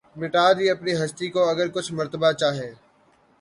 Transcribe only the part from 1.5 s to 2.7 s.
اگر کچھ مرتبہ چاھے